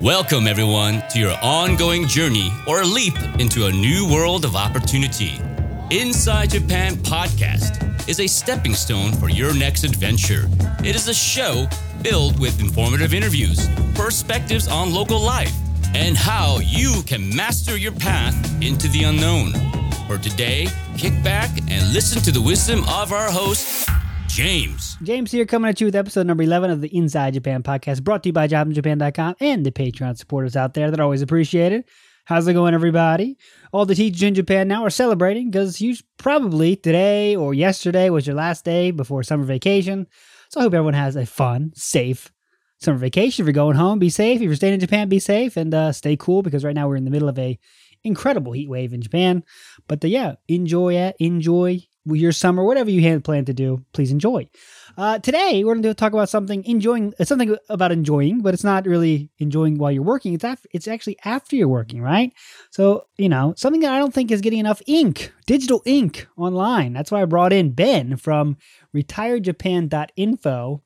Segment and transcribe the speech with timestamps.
[0.00, 5.40] Welcome, everyone, to your ongoing journey or leap into a new world of opportunity.
[5.90, 10.48] Inside Japan Podcast is a stepping stone for your next adventure.
[10.84, 11.66] It is a show
[12.04, 15.52] filled with informative interviews, perspectives on local life,
[15.96, 19.52] and how you can master your path into the unknown.
[20.06, 23.90] For today, kick back and listen to the wisdom of our host,
[24.38, 24.96] James.
[25.02, 28.22] James here coming at you with episode number 11 of the Inside Japan podcast brought
[28.22, 31.82] to you by jobsinjapan.com and the Patreon supporters out there that are always appreciated.
[32.24, 33.36] How's it going, everybody?
[33.72, 38.28] All the teachers in Japan now are celebrating because you probably today or yesterday was
[38.28, 40.06] your last day before summer vacation.
[40.50, 42.30] So I hope everyone has a fun, safe
[42.78, 43.42] summer vacation.
[43.42, 44.36] If you're going home, be safe.
[44.36, 46.94] If you're staying in Japan, be safe and uh, stay cool because right now we're
[46.94, 47.58] in the middle of a
[48.04, 49.42] incredible heat wave in Japan.
[49.88, 51.16] But uh, yeah, enjoy it.
[51.18, 51.80] Enjoy
[52.16, 54.48] your summer, whatever you had planned to do, please enjoy.
[54.96, 58.84] Uh, today, we're going to talk about something enjoying, something about enjoying, but it's not
[58.86, 60.34] really enjoying while you're working.
[60.34, 62.32] It's after, it's actually after you're working, right?
[62.70, 66.92] So, you know, something that I don't think is getting enough ink, digital ink online.
[66.94, 68.56] That's why I brought in Ben from
[68.94, 70.82] retirejapan.info.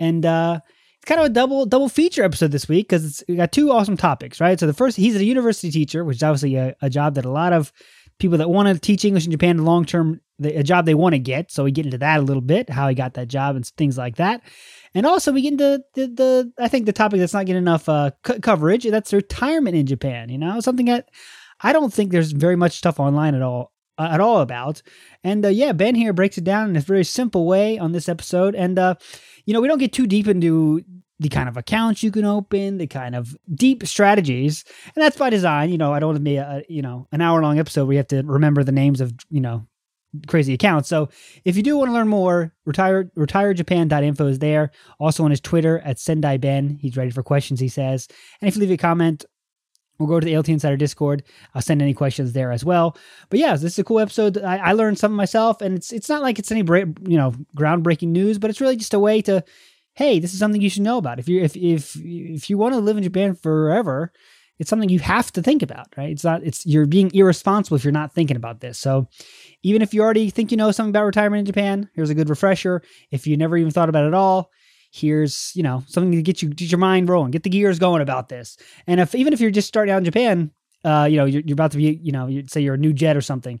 [0.00, 0.60] And, uh,
[1.04, 3.94] it's kind of a double double feature episode this week because we got two awesome
[3.96, 4.58] topics, right?
[4.58, 7.30] So the first, he's a university teacher, which is obviously a, a job that a
[7.30, 7.74] lot of
[8.18, 11.18] people that want to teach English in Japan long term, a job they want to
[11.18, 11.50] get.
[11.50, 13.98] So we get into that a little bit, how he got that job and things
[13.98, 14.42] like that.
[14.94, 17.88] And also we get into the, the I think the topic that's not getting enough
[17.88, 18.84] uh, coverage.
[18.84, 20.28] That's retirement in Japan.
[20.28, 21.08] You know, something that
[21.60, 24.82] I don't think there's very much stuff online at all uh, at all about.
[25.22, 28.08] And uh, yeah, Ben here breaks it down in a very simple way on this
[28.08, 28.54] episode.
[28.54, 28.94] And uh,
[29.46, 30.82] you know, we don't get too deep into
[31.20, 35.30] the kind of accounts you can open, the kind of deep strategies, and that's by
[35.30, 35.70] design.
[35.70, 37.94] You know, I don't want to be a you know an hour long episode where
[37.94, 39.66] you have to remember the names of you know
[40.26, 40.88] crazy accounts.
[40.88, 41.08] So
[41.44, 44.70] if you do want to learn more, retire retirejapan.info is there.
[44.98, 46.78] Also on his Twitter at Sendai Ben.
[46.80, 48.08] He's ready for questions, he says.
[48.40, 49.24] And if you leave a comment,
[49.98, 51.22] we'll go to the ALT Insider Discord.
[51.54, 52.96] I'll send any questions there as well.
[53.28, 54.38] But yeah, this is a cool episode.
[54.38, 57.34] I, I learned something myself, and it's it's not like it's any bra- you know
[57.56, 59.44] groundbreaking news, but it's really just a way to
[59.94, 61.18] hey, this is something you should know about.
[61.18, 64.12] If you if if if you want to live in Japan forever,
[64.58, 66.10] it's something you have to think about, right?
[66.10, 68.78] It's not it's you're being irresponsible if you're not thinking about this.
[68.78, 69.08] So
[69.62, 72.28] even if you already think you know something about retirement in Japan, here's a good
[72.28, 72.82] refresher.
[73.10, 74.50] If you never even thought about it at all,
[74.92, 78.02] here's you know something to get you get your mind rolling, get the gears going
[78.02, 78.56] about this.
[78.86, 80.50] And if even if you're just starting out in Japan,
[80.84, 82.92] uh, you know you're, you're about to be you know you say you're a new
[82.92, 83.60] jet or something,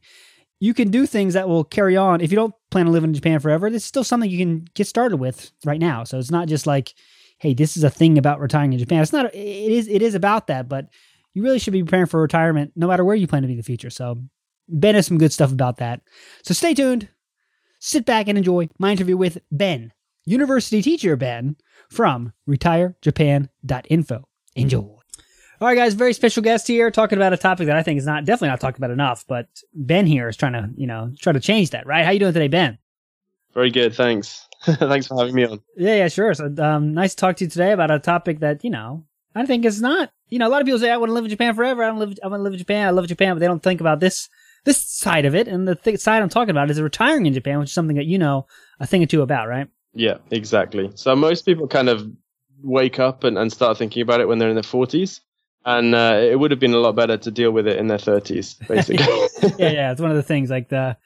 [0.64, 2.22] you can do things that will carry on.
[2.22, 4.64] If you don't plan to live in Japan forever, this is still something you can
[4.72, 6.04] get started with right now.
[6.04, 6.94] So it's not just like,
[7.36, 9.02] hey, this is a thing about retiring in Japan.
[9.02, 9.26] It's not.
[9.26, 9.88] It is.
[9.88, 10.86] It is about that, but
[11.34, 13.58] you really should be preparing for retirement no matter where you plan to be in
[13.58, 13.90] the future.
[13.90, 14.22] So
[14.66, 16.00] Ben has some good stuff about that.
[16.44, 17.10] So stay tuned.
[17.78, 19.92] Sit back and enjoy my interview with Ben,
[20.24, 21.56] university teacher Ben
[21.90, 24.28] from retirejapan.info.
[24.56, 25.03] Enjoy.
[25.60, 28.06] All right, guys, very special guest here talking about a topic that I think is
[28.06, 31.32] not definitely not talked about enough, but Ben here is trying to, you know, try
[31.32, 32.04] to change that, right?
[32.04, 32.78] How you doing today, Ben?
[33.54, 34.48] Very good, thanks.
[34.64, 35.60] thanks for having me on.
[35.76, 36.34] Yeah, yeah, sure.
[36.34, 39.04] So, um, nice to talk to you today about a topic that, you know,
[39.36, 41.24] I think is not, you know, a lot of people say I want to live
[41.24, 41.84] in Japan forever.
[41.84, 42.88] I don't live, I want to live in Japan.
[42.88, 44.28] I love Japan, but they don't think about this,
[44.64, 45.46] this side of it.
[45.46, 48.06] And the th- side I'm talking about is retiring in Japan, which is something that
[48.06, 48.46] you know
[48.80, 49.68] a thing or two about, right?
[49.92, 50.90] Yeah, exactly.
[50.96, 52.10] So most people kind of
[52.60, 55.20] wake up and, and start thinking about it when they're in their 40s
[55.64, 57.98] and uh, it would have been a lot better to deal with it in their
[57.98, 59.52] 30s basically.
[59.58, 60.96] Yeah yeah it's one of the things like the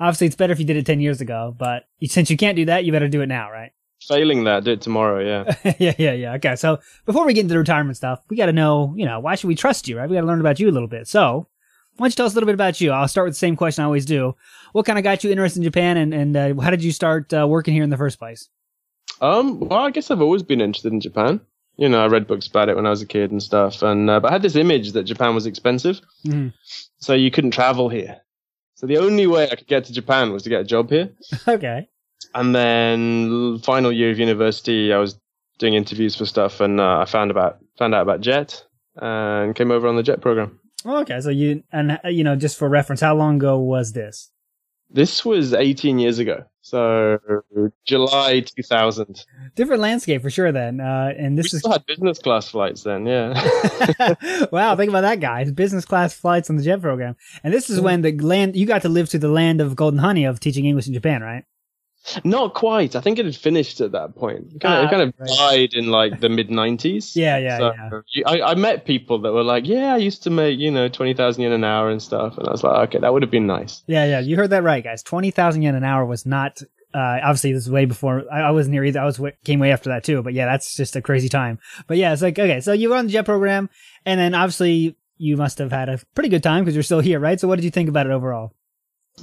[0.00, 2.64] obviously it's better if you did it 10 years ago but since you can't do
[2.66, 3.72] that you better do it now right?
[4.00, 5.74] Failing that do it tomorrow yeah.
[5.78, 8.52] Yeah yeah yeah okay so before we get into the retirement stuff we got to
[8.52, 10.08] know you know why should we trust you right?
[10.08, 11.08] We got to learn about you a little bit.
[11.08, 11.46] So
[11.96, 12.92] why don't you tell us a little bit about you?
[12.92, 14.36] I'll start with the same question i always do.
[14.72, 17.32] What kind of got you interested in japan and, and uh, how did you start
[17.32, 18.48] uh, working here in the first place?
[19.20, 21.40] Um well i guess i've always been interested in japan
[21.78, 23.82] you know, I read books about it when I was a kid and stuff.
[23.82, 26.48] And uh, but I had this image that Japan was expensive, mm-hmm.
[26.98, 28.20] so you couldn't travel here.
[28.74, 31.10] So the only way I could get to Japan was to get a job here.
[31.48, 31.88] okay.
[32.34, 35.18] And then final year of university, I was
[35.58, 38.64] doing interviews for stuff, and uh, I found about found out about Jet
[38.96, 40.58] and came over on the Jet program.
[40.84, 44.30] Okay, so you and you know, just for reference, how long ago was this?
[44.90, 46.44] This was 18 years ago.
[46.62, 47.18] So
[47.86, 49.24] July 2000.
[49.54, 50.80] Different landscape for sure then.
[50.80, 53.32] Uh, and this we is still had business class flights then, yeah.
[54.52, 55.50] wow, think about that, guys.
[55.50, 57.16] Business class flights on the jet program.
[57.42, 59.98] And this is when the land you got to live to the land of golden
[59.98, 61.44] honey of teaching English in Japan, right?
[62.24, 62.96] Not quite.
[62.96, 64.52] I think it had finished at that point.
[64.54, 65.28] It kind of, it kind of right.
[65.28, 67.12] died in like the mid '90s.
[67.16, 68.28] yeah, yeah, so yeah.
[68.28, 71.14] I, I met people that were like, "Yeah, I used to make you know twenty
[71.14, 73.46] thousand yen an hour and stuff," and I was like, "Okay, that would have been
[73.46, 74.20] nice." Yeah, yeah.
[74.20, 75.02] You heard that right, guys.
[75.02, 76.62] Twenty thousand yen an hour was not
[76.94, 79.00] Uh, obviously, this is way before I, I wasn't here either.
[79.00, 80.22] I was came way after that too.
[80.22, 81.58] But yeah, that's just a crazy time.
[81.86, 83.68] But yeah, it's like okay, so you were on the jet program,
[84.06, 87.20] and then obviously you must have had a pretty good time because you're still here,
[87.20, 87.38] right?
[87.38, 88.54] So what did you think about it overall?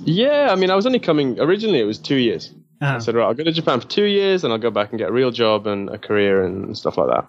[0.03, 1.79] Yeah, I mean, I was only coming originally.
[1.79, 2.53] It was two years.
[2.85, 2.95] Uh-huh.
[2.95, 4.99] I said, right, I'll go to Japan for two years, and I'll go back and
[4.99, 7.27] get a real job and a career and stuff like that.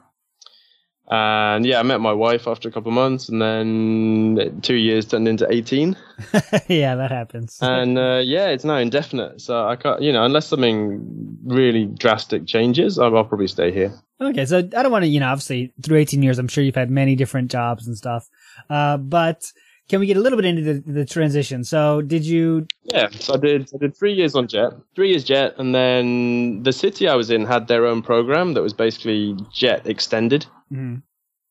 [1.09, 5.07] And yeah, I met my wife after a couple of months, and then two years
[5.07, 5.97] turned into eighteen.
[6.67, 7.59] yeah, that happens.
[7.61, 9.41] And uh, yeah, it's now indefinite.
[9.41, 13.93] So I can't, you know, unless something really drastic changes, I'll, I'll probably stay here.
[14.21, 16.75] Okay, so I don't want to, you know, obviously through eighteen years, I'm sure you've
[16.75, 18.29] had many different jobs and stuff.
[18.69, 19.53] Uh, but
[19.89, 21.63] can we get a little bit into the, the transition?
[21.65, 22.67] So did you?
[22.85, 23.71] Yeah, so I did.
[23.75, 27.31] I did three years on Jet, three years Jet, and then the city I was
[27.31, 30.47] in had their own program that was basically Jet extended.
[30.73, 30.97] Mm-hmm.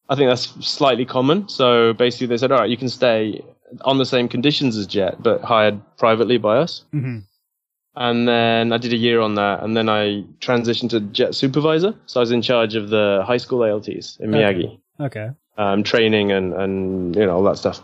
[0.10, 1.48] I think that's slightly common.
[1.48, 3.42] So basically, they said, "All right, you can stay
[3.82, 7.20] on the same conditions as Jet, but hired privately by us." Mm-hmm.
[7.98, 11.96] And then I did a year on that, and then I transitioned to Jet supervisor.
[12.08, 14.78] So I was in charge of the high school ALTs in Miyagi.
[15.00, 15.22] Okay.
[15.22, 15.30] okay.
[15.58, 17.82] Um, training and and you know all that stuff.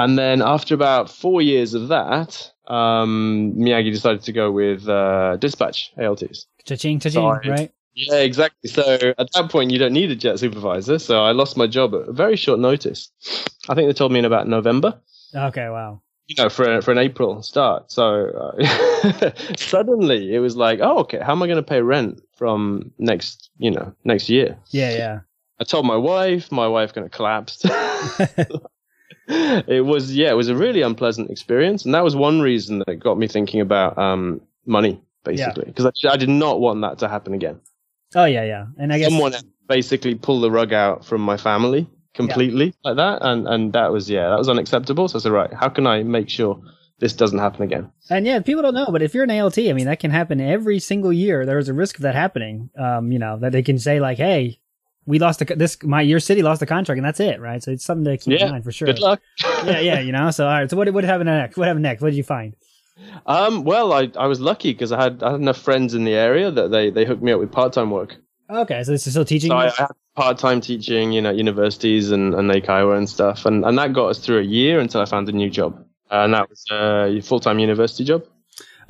[0.00, 5.36] And then after about four years of that, um, Miyagi decided to go with uh,
[5.36, 6.46] dispatch ALTs.
[6.64, 7.70] Cha-ching, cha-ching, so right?
[7.94, 8.70] Yeah, exactly.
[8.70, 10.98] So at that point, you don't need a jet supervisor.
[10.98, 13.10] So I lost my job at very short notice.
[13.68, 14.98] I think they told me in about November.
[15.34, 16.00] Okay, wow.
[16.28, 17.92] You know, for a, for an April start.
[17.92, 22.22] So uh, suddenly it was like, oh, okay, how am I going to pay rent
[22.36, 24.56] from next, you know, next year?
[24.70, 25.20] Yeah, yeah.
[25.58, 26.50] I told my wife.
[26.50, 27.66] My wife kind of collapsed.
[29.28, 33.00] it was yeah, it was a really unpleasant experience, and that was one reason that
[33.00, 36.10] got me thinking about um, money basically because yeah.
[36.10, 37.60] I, I, did not want that to happen again.
[38.14, 39.34] Oh yeah, yeah, and I guess someone
[39.68, 42.72] basically pulled the rug out from my family completely yeah.
[42.84, 45.08] like that, and and that was yeah, that was unacceptable.
[45.08, 46.60] So I said, right, how can I make sure
[46.98, 47.90] this doesn't happen again?
[48.08, 50.40] And yeah, people don't know, but if you're an ALT, I mean, that can happen
[50.40, 51.46] every single year.
[51.46, 52.70] There's a risk of that happening.
[52.78, 54.59] Um, you know, that they can say like, hey,
[55.10, 57.62] we lost a, this my your city lost the contract and that's it, right?
[57.62, 58.86] So it's something to keep yeah, in mind for sure.
[58.86, 59.20] Good luck.
[59.64, 60.30] yeah, yeah, you know.
[60.30, 60.70] So all right.
[60.70, 61.56] So what what happened next?
[61.56, 62.00] What happened next?
[62.00, 62.54] What did you find?
[63.26, 66.14] Um, well, I, I was lucky because I had I had enough friends in the
[66.14, 68.16] area that they they hooked me up with part time work.
[68.48, 69.50] Okay, so this is still teaching.
[69.50, 73.46] So I, I, had part time teaching, you know, universities and and Eikaiwa and stuff,
[73.46, 76.34] and and that got us through a year until I found a new job, and
[76.34, 78.26] that was a full time university job.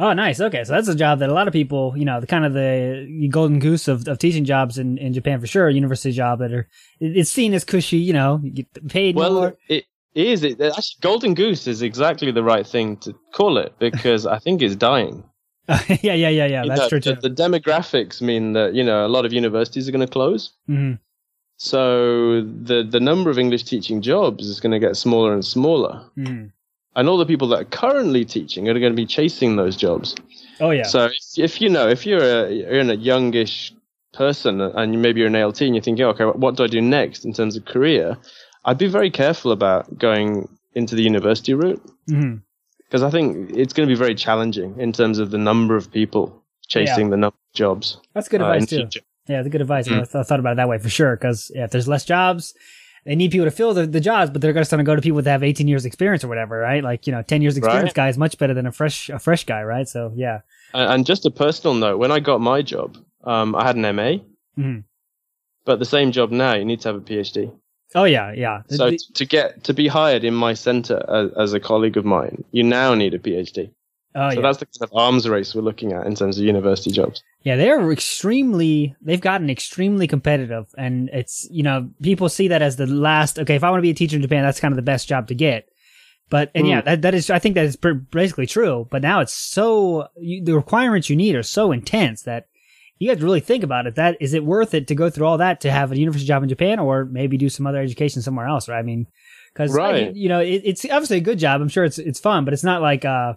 [0.01, 0.41] Oh, nice.
[0.41, 2.55] Okay, so that's a job that a lot of people, you know, the kind of
[2.55, 6.39] the golden goose of, of teaching jobs in, in Japan for sure, a university job
[6.39, 6.67] that are
[7.01, 9.57] it's seen as cushy, you know, you get paid well, more.
[9.69, 10.43] It is.
[10.43, 14.63] It actually golden goose is exactly the right thing to call it because I think
[14.63, 15.23] it's dying.
[15.69, 16.63] yeah, yeah, yeah, yeah.
[16.63, 17.15] You that's know, true too.
[17.17, 20.51] The, the, demographics mean that you know a lot of universities are going to close.
[20.67, 20.95] Mm-hmm.
[21.59, 26.03] So the the number of English teaching jobs is going to get smaller and smaller.
[26.17, 26.47] Mm-hmm
[26.97, 30.15] and all the people that are currently teaching are going to be chasing those jobs.
[30.61, 30.85] Oh yeah.
[30.85, 33.73] So if, if you know, if you're a you're in a youngish
[34.13, 37.25] person and maybe you're an ALT and you're thinking, okay, what do I do next
[37.25, 38.17] in terms of career?
[38.65, 43.05] I'd be very careful about going into the university route because mm-hmm.
[43.05, 46.43] I think it's going to be very challenging in terms of the number of people
[46.69, 47.11] chasing yeah.
[47.11, 47.99] the number of jobs.
[48.15, 48.77] That's good uh, advice too.
[48.77, 49.01] Future.
[49.29, 49.89] Yeah, that's good advice.
[49.89, 50.15] Mm.
[50.15, 52.55] I, thought about it that way for sure because yeah, if there's less jobs,
[53.05, 55.23] they need people to fill the, the jobs, but they're going to go to people
[55.23, 56.85] that have 18 years experience or whatever, right?
[56.85, 57.95] Like, you know, 10 years experience right.
[57.95, 59.89] guy is much better than a fresh, a fresh guy, right?
[59.89, 60.41] So, yeah.
[60.75, 64.23] And just a personal note, when I got my job, um, I had an MA,
[64.59, 64.81] mm-hmm.
[65.65, 67.53] but the same job now, you need to have a PhD.
[67.95, 68.63] Oh yeah, yeah.
[68.69, 72.45] So to get to be hired in my center as, as, a colleague of mine,
[72.53, 73.71] you now need a PhD.
[74.13, 74.43] Oh, so yeah.
[74.43, 77.23] that's the kind of arms race we're looking at in terms of university jobs.
[77.43, 80.67] Yeah, they're extremely, they've gotten extremely competitive.
[80.77, 83.83] And it's, you know, people see that as the last, okay, if I want to
[83.83, 85.69] be a teacher in Japan, that's kind of the best job to get.
[86.29, 86.71] But, and mm.
[86.71, 88.89] yeah, that, that is, I think that is basically true.
[88.91, 92.49] But now it's so, you, the requirements you need are so intense that
[92.99, 93.95] you have to really think about it.
[93.95, 96.43] That, is it worth it to go through all that to have a university job
[96.43, 98.81] in Japan or maybe do some other education somewhere else, right?
[98.81, 99.07] I mean,
[99.55, 100.15] cause, right.
[100.15, 101.61] you know, it, it's obviously a good job.
[101.61, 103.35] I'm sure it's, it's fun, but it's not like, uh,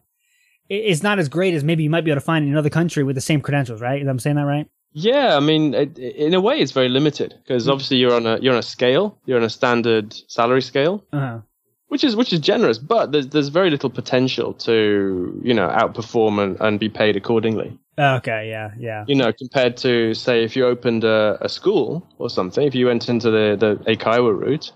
[0.69, 3.03] it's not as great as maybe you might be able to find in another country
[3.03, 4.01] with the same credentials, right?
[4.01, 4.67] I'm I saying that right?
[4.93, 7.71] Yeah, I mean, it, in a way, it's very limited because mm-hmm.
[7.71, 11.39] obviously you're on a you're on a scale, you're on a standard salary scale, uh-huh.
[11.87, 16.41] which is which is generous, but there's there's very little potential to you know outperform
[16.41, 17.77] and, and be paid accordingly.
[17.97, 19.03] Okay, yeah, yeah.
[19.07, 22.85] You know, compared to say if you opened a, a school or something, if you
[22.85, 24.71] went into the the Eikaiwa route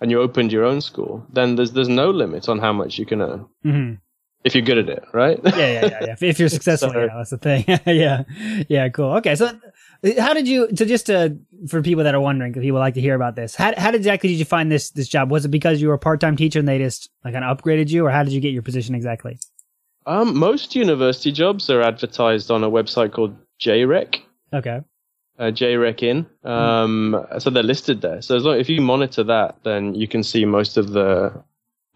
[0.00, 3.06] and you opened your own school, then there's there's no limit on how much you
[3.06, 3.46] can earn.
[3.64, 3.94] Mm-hmm
[4.44, 5.38] if you're good at it, right?
[5.44, 6.16] yeah, yeah, yeah, yeah.
[6.20, 7.64] If you're successful, yeah, that's the thing.
[7.86, 8.24] yeah,
[8.68, 9.12] yeah, cool.
[9.16, 9.50] Okay, so
[10.18, 10.68] how did you?
[10.74, 13.54] So just to, for people that are wondering, because people like to hear about this,
[13.54, 15.30] how how exactly did you find this this job?
[15.30, 17.56] Was it because you were a part time teacher and they just like kind of
[17.56, 19.38] upgraded you, or how did you get your position exactly?
[20.06, 24.20] Um, most university jobs are advertised on a website called JREC.
[24.52, 24.80] Okay.
[25.38, 26.26] Uh, JREC-IN.
[26.44, 28.20] Um, so they're listed there.
[28.20, 31.42] So as long, if you monitor that, then you can see most of the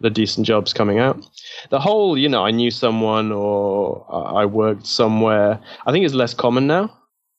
[0.00, 1.26] the decent jobs coming out.
[1.70, 5.60] The whole, you know, I knew someone or I worked somewhere.
[5.86, 6.96] I think is less common now.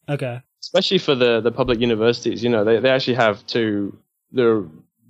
[0.09, 0.41] Okay.
[0.61, 3.95] Especially for the the public universities, you know, they they actually have to
[4.31, 4.67] the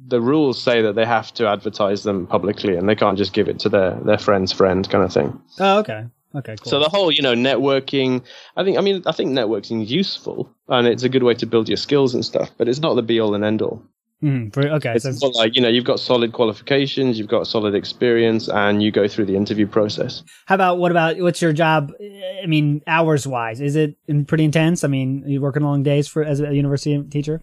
[0.08, 3.48] the rules say that they have to advertise them publicly and they can't just give
[3.48, 5.42] it to their their friend's friend kind of thing.
[5.60, 6.06] Oh, okay.
[6.36, 6.70] Okay, cool.
[6.70, 8.24] So the whole, you know, networking,
[8.58, 11.46] I think I mean I think networking is useful and it's a good way to
[11.46, 13.82] build your skills and stuff, but it's not the be all and end all.
[14.22, 14.94] For- okay.
[14.96, 18.92] It's So, like, you know, you've got solid qualifications, you've got solid experience and you
[18.92, 20.24] go through the interview process.
[20.48, 21.92] how about what about what's your job?
[22.02, 23.96] I mean, hours wise, is it
[24.28, 24.84] pretty intense?
[24.84, 27.42] I mean, are you working long days for as a university teacher?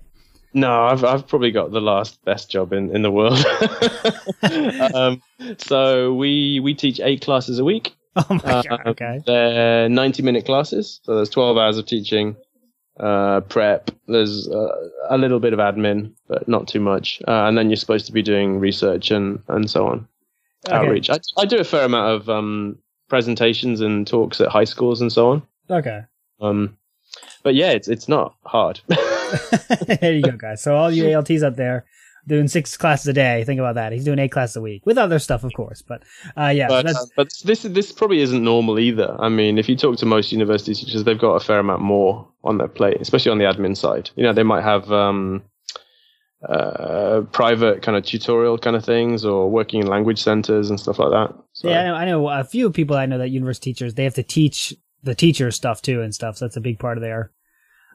[0.56, 3.38] No, I've I've probably got the last best job in, in the world.
[4.94, 5.20] um,
[5.58, 7.94] so we we teach eight classes a week.
[8.16, 8.80] Oh my god.
[8.86, 9.20] Okay.
[9.26, 11.00] They're 90 minute classes.
[11.02, 12.36] So there's 12 hours of teaching,
[13.00, 13.90] uh, prep.
[14.06, 17.20] There's uh, a little bit of admin, but not too much.
[17.26, 20.08] Uh, and then you're supposed to be doing research and, and so on,
[20.66, 20.76] Okay.
[20.76, 21.10] outreach.
[21.10, 25.12] I, I do a fair amount of um, presentations and talks at high schools and
[25.12, 25.42] so on.
[25.70, 26.02] Okay.
[26.40, 26.76] Um,
[27.42, 28.80] but yeah, it's it's not hard.
[30.00, 30.62] there you go, guys.
[30.62, 31.84] So all you ALTs up there
[32.26, 33.92] doing six classes a day, think about that.
[33.92, 35.82] He's doing eight classes a week with other stuff, of course.
[35.82, 36.02] But
[36.36, 39.16] uh, yeah, so but, that's but this this probably isn't normal either.
[39.18, 42.26] I mean, if you talk to most university teachers, they've got a fair amount more
[42.42, 44.10] on their plate, especially on the admin side.
[44.16, 45.42] You know, they might have um,
[46.48, 50.98] uh, private kind of tutorial kind of things, or working in language centers and stuff
[50.98, 51.34] like that.
[51.52, 51.80] So, yeah.
[51.80, 54.22] I know, I know a few people I know that university teachers they have to
[54.22, 56.38] teach the teachers stuff too and stuff.
[56.38, 57.30] So that's a big part of their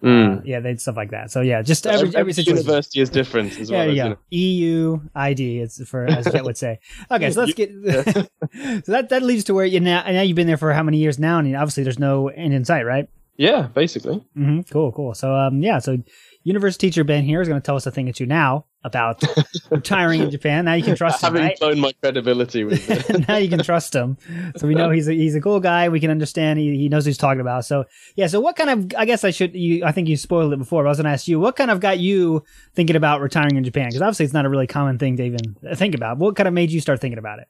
[0.02, 0.40] Mm.
[0.40, 1.30] uh, yeah, they stuff like that.
[1.32, 2.64] So yeah, just every every, every situation.
[2.64, 3.96] university is different as Yeah, well.
[3.96, 5.02] there you you go.
[5.16, 5.62] ESID.
[5.62, 6.80] It's for as Jet would say.
[7.12, 7.70] Okay, so let's get.
[8.86, 10.04] so that that leads to where you now.
[10.04, 11.40] Now you've been there for how many years now?
[11.40, 13.08] And obviously, there's no end in sight, right?
[13.38, 14.24] Yeah, basically.
[14.36, 15.14] hmm Cool, cool.
[15.14, 15.80] So um, yeah.
[15.80, 15.98] So
[16.44, 19.22] university teacher Ben here is going to tell us a thing or two now about
[19.70, 20.66] retiring in Japan.
[20.66, 21.60] Now you can trust him, Having right?
[21.60, 23.28] blown my credibility with it.
[23.28, 24.18] now you can trust him.
[24.58, 25.90] So we know he's a, he's a cool guy.
[25.90, 26.60] We can understand.
[26.60, 27.66] He, he knows what he's talking about.
[27.66, 28.28] So yeah.
[28.28, 28.94] So what kind of?
[28.98, 29.54] I guess I should.
[29.54, 29.84] You.
[29.84, 30.84] I think you spoiled it before.
[30.84, 32.44] But I was going to ask you what kind of got you
[32.74, 35.56] thinking about retiring in Japan because obviously it's not a really common thing to even
[35.76, 36.18] think about.
[36.18, 37.48] What kind of made you start thinking about it?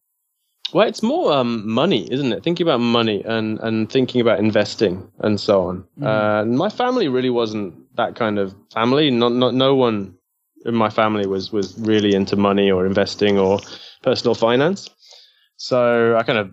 [0.71, 2.43] Well, it's more um, money, isn't it?
[2.43, 5.83] Thinking about money and, and thinking about investing and so on.
[5.99, 6.05] Mhm.
[6.05, 9.11] Uh, and my family really wasn't that kind of family.
[9.11, 10.15] Not, not, no one
[10.65, 13.59] in my family was, was really into money or investing or
[14.01, 14.89] personal finance.
[15.57, 16.51] So I kind of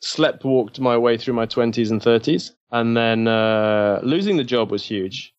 [0.00, 2.50] slept walked my way through my 20s and 30s.
[2.72, 5.32] And then uh, losing the job was huge.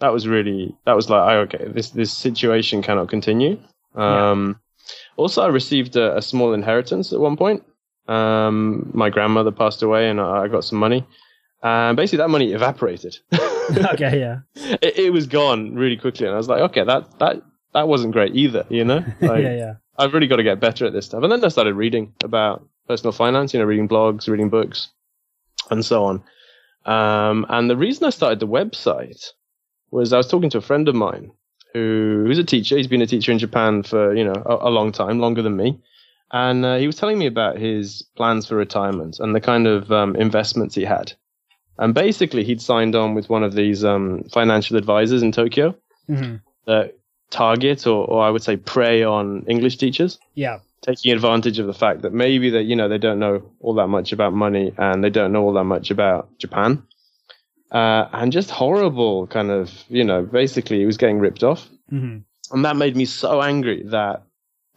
[0.00, 3.58] That was really, that was like, oh, okay, this, this situation cannot continue.
[3.96, 4.30] Yeah.
[4.30, 4.60] Um,
[5.16, 7.62] also, I received a, a small inheritance at one point.
[8.08, 11.06] Um, my grandmother passed away, and I, I got some money.
[11.62, 13.18] And basically, that money evaporated.
[13.32, 14.40] okay, yeah,
[14.80, 17.42] it, it was gone really quickly, and I was like, okay, that that
[17.74, 18.64] that wasn't great either.
[18.68, 19.74] You know, like, yeah, yeah.
[19.98, 21.22] I've really got to get better at this stuff.
[21.22, 23.52] And then I started reading about personal finance.
[23.52, 24.88] You know, reading blogs, reading books,
[25.70, 26.22] and so on.
[26.86, 29.32] Um, and the reason I started the website
[29.90, 31.32] was I was talking to a friend of mine
[31.72, 32.76] who who's a teacher.
[32.76, 35.56] He's been a teacher in Japan for you know a, a long time, longer than
[35.56, 35.80] me.
[36.30, 39.90] And uh, he was telling me about his plans for retirement and the kind of
[39.90, 41.14] um, investments he had.
[41.78, 45.74] And basically, he'd signed on with one of these um, financial advisors in Tokyo
[46.06, 46.94] hmm that
[47.30, 50.18] target or, or I would say prey on English teachers.
[50.34, 53.74] Yeah, taking advantage of the fact that maybe that you know they don't know all
[53.74, 56.82] that much about money and they don't know all that much about Japan,
[57.70, 62.18] uh, and just horrible kind of you know basically he was getting ripped off, hmm
[62.50, 64.22] and that made me so angry that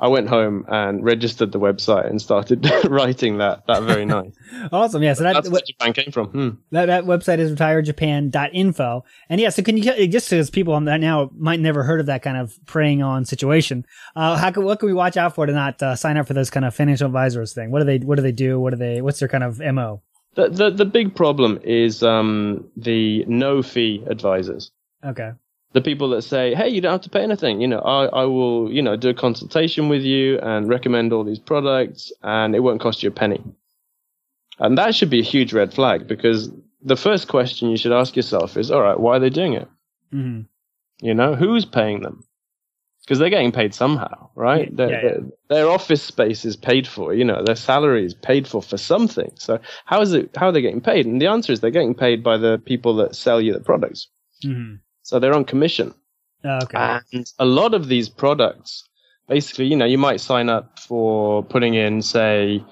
[0.01, 4.33] I went home and registered the website and started writing that that very night.
[4.71, 5.03] awesome.
[5.03, 6.27] Yeah, so that That's where Japan came from.
[6.27, 6.49] Hmm.
[6.71, 9.03] That, that website is retirejapan.info.
[9.29, 12.07] And yeah, so can you, just because people on that now might never heard of
[12.07, 15.45] that kind of preying on situation, uh, how can, what can we watch out for
[15.45, 17.69] to not uh, sign up for those kind of financial advisors thing?
[17.71, 18.59] What do they, what do they do?
[18.59, 20.01] What do they, what's their kind of MO?
[20.33, 24.71] The, the the big problem is um, the no fee advisors.
[25.05, 25.31] Okay.
[25.73, 27.61] The people that say, "Hey, you don't have to pay anything.
[27.61, 31.23] You know, I, I will, you know, do a consultation with you and recommend all
[31.23, 33.41] these products, and it won't cost you a penny."
[34.59, 36.51] And that should be a huge red flag because
[36.83, 39.67] the first question you should ask yourself is, "All right, why are they doing it?
[40.11, 40.41] hmm
[41.01, 42.23] You know, who's paying them?
[43.01, 44.69] Because they're getting paid somehow, right?
[44.69, 45.17] Yeah, their, yeah,
[45.49, 47.13] their, office space is paid for.
[47.13, 49.31] You know, their salary is paid for for something.
[49.37, 50.29] So how is it?
[50.35, 51.05] How are they getting paid?
[51.07, 54.07] And the answer is they're getting paid by the people that sell you the products.
[54.43, 55.93] hmm So they're on commission.
[56.43, 56.99] Oh, okay.
[57.13, 58.87] And a lot of these products,
[59.27, 62.63] basically, you know, you might sign up for putting in, say,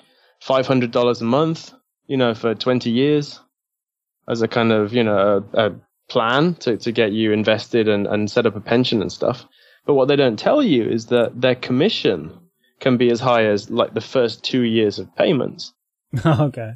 [0.41, 1.74] $500 a month
[2.09, 3.39] you know, for 20 years
[4.27, 5.75] as a kind of, you know, a, a
[6.09, 9.45] plan to, to get you invested and, and set up a pension and stuff.
[9.86, 12.38] But what they don't tell you is that their commission
[12.79, 15.71] can be as high as like the first two years of payments.
[16.25, 16.74] okay.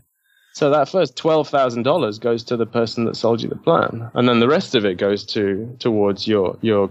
[0.54, 4.10] So that first twelve thousand dollars goes to the person that sold you the plan,
[4.14, 6.90] and then the rest of it goes to towards your your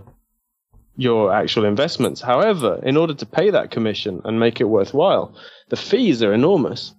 [0.97, 2.21] your actual investments.
[2.21, 5.35] However, in order to pay that commission and make it worthwhile,
[5.71, 6.93] the fees are enormous.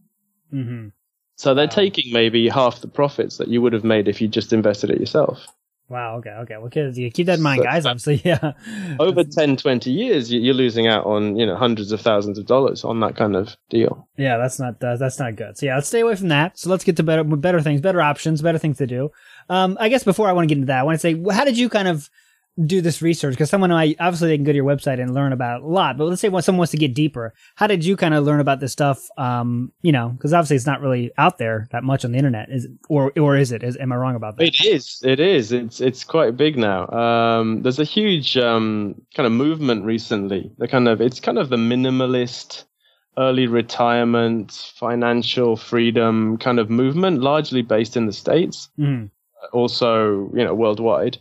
[0.54, 0.88] Mm-hmm.
[1.36, 4.54] So they're taking maybe half the profits that you would have made if you just
[4.54, 5.46] invested it yourself.
[5.90, 6.18] Wow.
[6.18, 6.30] Okay.
[6.32, 6.58] Okay.
[6.58, 7.86] Well, keep that in mind, guys.
[7.86, 8.54] Obviously, yeah.
[9.00, 12.46] Over 10, 20 years, you- you're losing out on you know hundreds of thousands of
[12.46, 14.08] dollars on that kind of deal.
[14.18, 15.58] Yeah, that's not uh, that's not good.
[15.58, 16.58] So yeah, let's stay away from that.
[16.58, 19.10] So let's get to better better things, better options, better things to do.
[19.50, 21.44] Um, I guess before I want to get into that, I want to say, how
[21.46, 22.10] did you kind of
[22.66, 23.34] do this research?
[23.34, 25.98] Because someone I obviously they can go to your website and learn about a lot,
[25.98, 28.40] but let's say when someone wants to get deeper, how did you kind of learn
[28.40, 29.08] about this stuff?
[29.18, 32.50] Um, you know, because obviously it's not really out there that much on the internet,
[32.52, 33.64] is or or is it?
[33.64, 34.44] Is, am I wrong about that?
[34.48, 35.00] It is.
[35.04, 35.52] It is.
[35.52, 36.88] It's it's quite big now.
[36.90, 40.52] Um, there's a huge um, kind of movement recently.
[40.60, 42.66] The kind of it's kind of the minimalist,
[43.18, 49.10] early retirement, financial freedom kind of movement, largely based in the states, Mhm.
[49.52, 51.18] also you know worldwide.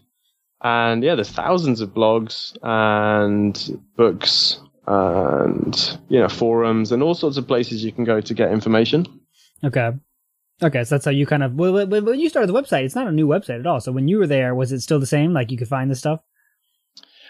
[0.62, 7.36] And yeah, there's thousands of blogs and books and you know forums and all sorts
[7.36, 9.06] of places you can go to get information.
[9.64, 9.90] Okay.
[10.62, 13.08] Okay, so that's how you kind of well, when you started the website, it's not
[13.08, 13.80] a new website at all.
[13.80, 15.32] So when you were there, was it still the same?
[15.32, 16.20] Like you could find the stuff?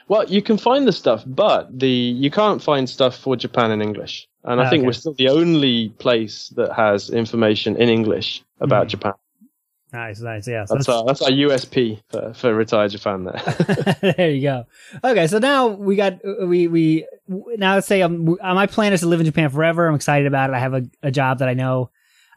[0.08, 3.80] Well, you can find the stuff, but the you can't find stuff for Japan in
[3.80, 4.28] English.
[4.44, 4.86] And I Ah, think okay.
[4.86, 8.90] we're still the only place that has information in English about Mhm.
[8.90, 9.14] Japan.
[9.92, 10.64] Nice, nice, yeah.
[10.64, 14.14] So That's our that's our USP for, for retire Japan there.
[14.16, 14.64] there you go.
[15.04, 19.06] Okay, so now we got we we now let's say um, my plan is to
[19.06, 19.86] live in Japan forever.
[19.86, 20.54] I'm excited about it.
[20.54, 21.90] I have a, a job that I know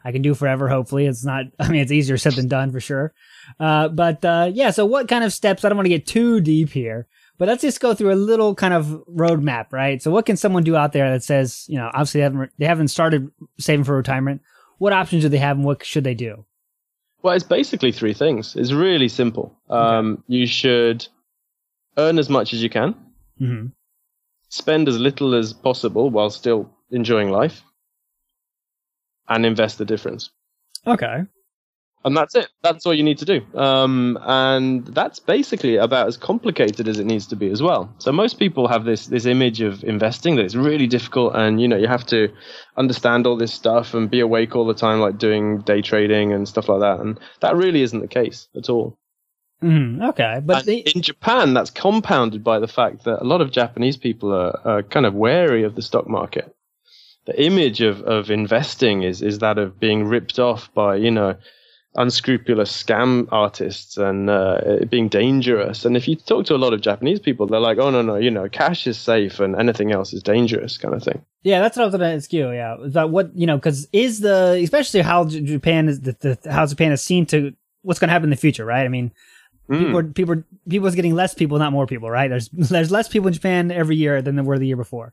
[0.04, 0.68] I can do forever.
[0.68, 1.46] Hopefully, it's not.
[1.58, 3.14] I mean, it's easier said than done for sure.
[3.58, 5.64] Uh, but uh, yeah, so what kind of steps?
[5.64, 8.54] I don't want to get too deep here, but let's just go through a little
[8.54, 10.02] kind of roadmap, right?
[10.02, 12.66] So, what can someone do out there that says, you know, obviously they haven't they
[12.66, 14.42] haven't started saving for retirement.
[14.76, 16.44] What options do they have, and what should they do?
[17.22, 18.56] Well, it's basically three things.
[18.56, 19.56] It's really simple.
[19.68, 21.06] Um, You should
[21.96, 22.94] earn as much as you can,
[23.38, 23.66] hmm
[24.48, 27.62] spend as little as possible while still enjoying life,
[29.28, 30.30] and invest the difference.
[30.86, 31.24] Okay.
[32.06, 32.48] And that's it.
[32.62, 33.44] That's all you need to do.
[33.58, 37.92] Um, and that's basically about as complicated as it needs to be as well.
[37.98, 41.66] So most people have this this image of investing that it's really difficult, and you
[41.66, 42.28] know you have to
[42.76, 46.48] understand all this stuff and be awake all the time, like doing day trading and
[46.48, 47.00] stuff like that.
[47.00, 48.96] And that really isn't the case at all.
[49.60, 53.96] hmm Okay, but in Japan, that's compounded by the fact that a lot of Japanese
[53.96, 56.54] people are, are kind of wary of the stock market.
[57.24, 61.34] The image of, of investing is, is that of being ripped off by, you know,
[61.96, 65.84] unscrupulous scam artists and uh, it being dangerous.
[65.84, 68.16] And if you talk to a lot of Japanese people, they're like, oh, no, no,
[68.16, 71.22] you know, cash is safe and anything else is dangerous kind of thing.
[71.42, 72.50] Yeah, that's what I was going to ask you.
[72.50, 76.66] Yeah, about what you know, because is the especially how Japan is the, the how
[76.66, 78.84] Japan is seen to what's going to happen in the future, right?
[78.84, 79.12] I mean,
[79.68, 79.78] Mm.
[79.80, 82.28] people are, people are, people is getting less people, not more people, right?
[82.28, 85.12] There's there's less people in Japan every year than there were the year before.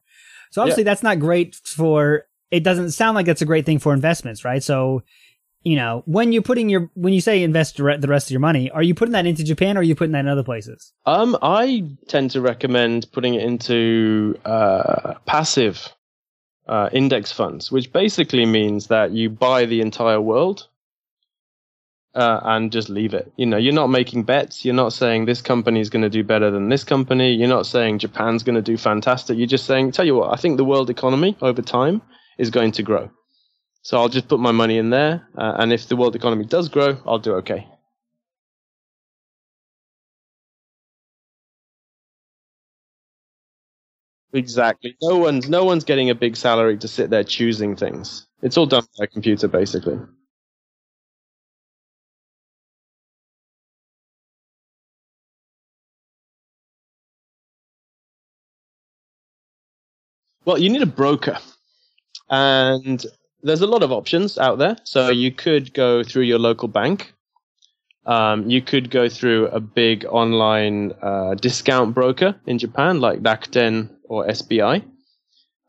[0.52, 2.28] So obviously that's not great for.
[2.52, 4.62] It doesn't sound like that's a great thing for investments, right?
[4.62, 5.02] So.
[5.64, 8.70] You know, when you're putting your when you say invest the rest of your money,
[8.72, 10.94] are you putting that into Japan or are you putting that in other places?
[11.06, 15.88] Um, I tend to recommend putting it into uh, passive
[16.68, 20.68] uh, index funds, which basically means that you buy the entire world
[22.16, 23.32] uh, and just leave it.
[23.38, 24.64] You know, you're not making bets.
[24.64, 27.34] You're not saying this company is going to do better than this company.
[27.34, 29.38] You're not saying Japan's going to do fantastic.
[29.38, 32.02] You're just saying, tell you what, I think the world economy over time
[32.38, 33.10] is going to grow.
[33.84, 36.70] So I'll just put my money in there, uh, and if the world economy does
[36.70, 37.68] grow, I'll do okay.
[44.34, 44.96] Exactly.
[45.02, 48.28] No one's no one's getting a big salary to sit there choosing things.
[48.44, 50.00] It's all done by a computer, basically.
[60.46, 61.38] Well, you need a broker,
[62.30, 63.06] and
[63.44, 64.78] there's a lot of options out there.
[64.84, 67.14] So you could go through your local bank.
[68.06, 73.90] Um, you could go through a big online uh, discount broker in Japan, like Rakuten
[74.04, 74.84] or SBI,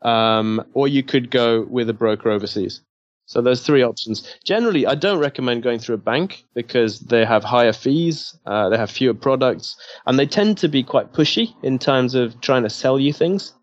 [0.01, 2.81] um, or you could go with a broker overseas.
[3.27, 4.37] So there's three options.
[4.43, 8.77] Generally, I don't recommend going through a bank because they have higher fees, uh, they
[8.77, 12.69] have fewer products, and they tend to be quite pushy in terms of trying to
[12.69, 13.53] sell you things.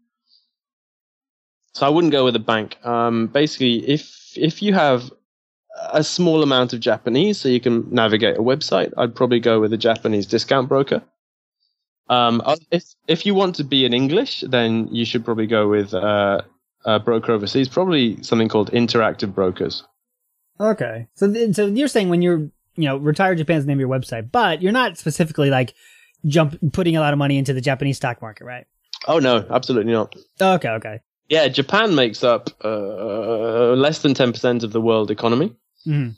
[1.72, 2.76] So I wouldn't go with a bank.
[2.84, 5.10] Um, basically, if if you have
[5.92, 8.92] a small amount of Japanese, so you can navigate a website.
[8.96, 11.02] I'd probably go with a Japanese discount broker.
[12.08, 15.68] Um, uh, if if you want to be in English, then you should probably go
[15.68, 16.42] with uh,
[16.84, 19.84] a broker overseas, probably something called Interactive Brokers.
[20.60, 23.88] Okay, so th- so you're saying when you're you know retire Japan's name of your
[23.88, 25.74] website, but you're not specifically like
[26.26, 28.66] jump putting a lot of money into the Japanese stock market, right?
[29.08, 30.14] Oh no, absolutely not.
[30.40, 31.00] Okay, okay.
[31.32, 35.56] Yeah, Japan makes up uh, less than ten percent of the world economy.
[35.82, 36.10] hmm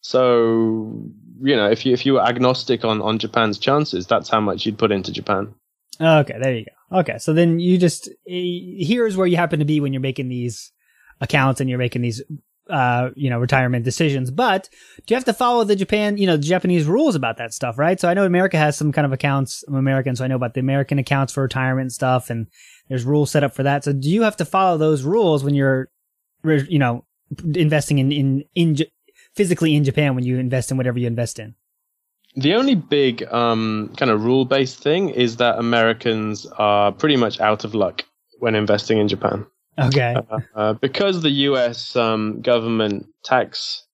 [0.00, 1.10] So
[1.42, 4.64] you know, if you if you were agnostic on on Japan's chances, that's how much
[4.64, 5.54] you'd put into Japan.
[6.00, 7.00] Okay, there you go.
[7.00, 10.28] Okay, so then you just eh, here's where you happen to be when you're making
[10.30, 10.72] these
[11.20, 12.22] accounts and you're making these
[12.70, 14.30] uh you know retirement decisions.
[14.30, 14.70] But
[15.04, 17.76] do you have to follow the Japan you know the Japanese rules about that stuff,
[17.76, 18.00] right?
[18.00, 19.64] So I know America has some kind of accounts.
[19.68, 22.46] I'm American, so I know about the American accounts for retirement stuff, and
[22.88, 23.84] there's rules set up for that.
[23.84, 25.88] So do you have to follow those rules when you're
[26.44, 27.04] you know
[27.54, 28.92] investing in in in J-
[29.34, 31.54] physically in Japan when you invest in whatever you invest in?
[32.36, 37.40] The only big um, kind of rule based thing is that Americans are pretty much
[37.40, 38.04] out of luck
[38.40, 39.46] when investing in Japan.
[39.78, 40.16] Okay.
[40.30, 43.84] Uh, uh, because the US um, government tax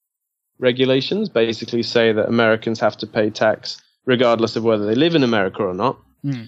[0.58, 5.22] regulations basically say that Americans have to pay tax regardless of whether they live in
[5.22, 5.96] America or not.
[6.22, 6.44] Hmm.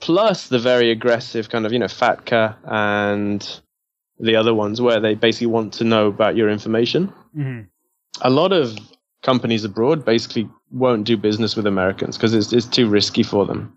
[0.00, 3.60] Plus the very aggressive kind of, you know, FATCA and
[4.18, 7.12] the other ones where they basically want to know about your information.
[7.36, 7.66] Mhm.
[8.22, 8.76] A lot of
[9.22, 13.72] companies abroad basically won't do business with Americans because it's, it's too risky for them.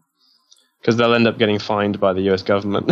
[0.79, 2.91] Because they'll end up getting fined by the US government.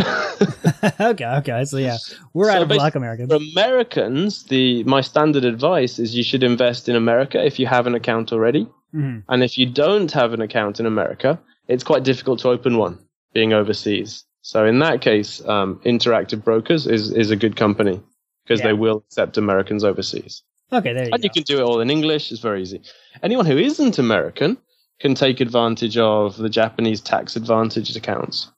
[1.00, 1.64] okay, okay.
[1.64, 1.98] So yeah,
[2.32, 3.30] we're So out of luck, Americans.
[3.30, 7.86] For Americans, the my standard advice is you should invest in America if you have
[7.86, 8.66] an account already.
[8.94, 9.24] Mhm.
[9.28, 12.98] And if you don't have an account in America, it's quite difficult to open one
[13.32, 14.24] being overseas.
[14.42, 18.00] So in that case, um, Interactive Brokers is, is a good company
[18.44, 18.68] because Yeah.
[18.68, 20.42] they will accept Americans overseas.
[20.72, 21.26] Okay, there you And go.
[21.26, 22.32] you can do it all in English.
[22.32, 22.80] It's very easy.
[23.22, 24.56] Anyone who isn't American
[25.00, 28.48] can take advantage of the Japanese tax advantaged accounts.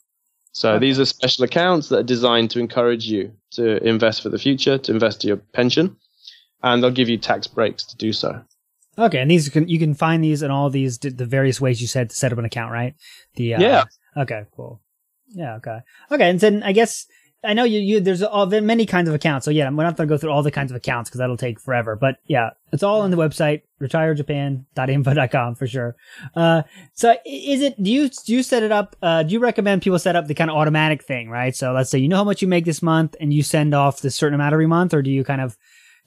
[0.53, 0.87] So Okay.
[0.87, 4.79] these are special accounts that are designed to encourage you to invest for the future,
[4.79, 5.97] to invest to your pension,
[6.63, 8.41] and they'll give you tax breaks to do so.
[8.97, 11.89] Okay, and these can you can find these in all these the various ways you
[11.89, 12.95] said to set up an account, right?
[13.35, 13.85] The uh, Yeah.
[14.17, 14.81] Okay, cool.
[15.29, 15.57] Yeah.
[15.57, 15.79] Okay.
[16.11, 17.07] Okay, and then I guess
[17.45, 19.45] I know you you there's all there many kinds of accounts.
[19.45, 21.37] So yeah, we're not going to go through all the kinds of accounts because that'll
[21.37, 21.97] take forever.
[21.97, 25.97] But yeah, it's all on the website retirejapan.info.com for sure.
[26.35, 26.63] Uh,
[26.95, 28.97] so is it do you do you set it up?
[29.03, 31.55] Uh, do you recommend people set up the kind of automatic thing, right?
[31.55, 34.01] So let's say you know how much you make this month and you send off
[34.01, 35.57] this certain amount every month, or do you kind of